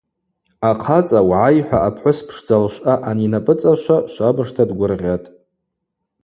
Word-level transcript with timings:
Ахъацӏа– 0.69 1.21
Угӏай– 1.23 1.55
хӏва 1.67 1.77
апхӏвыс 1.87 2.19
пшдза 2.27 2.55
лшвъа 2.63 2.93
анинапӏыцӏашва 3.09 3.97
швабыжта 4.11 4.63
дгвыргъьатӏ. 4.69 5.27